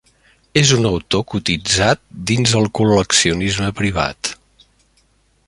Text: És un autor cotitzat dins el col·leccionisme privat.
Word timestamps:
És 0.61 0.69
un 0.77 0.87
autor 0.91 1.21
cotitzat 1.33 2.01
dins 2.31 2.55
el 2.61 2.67
col·leccionisme 2.81 3.71
privat. 3.83 4.35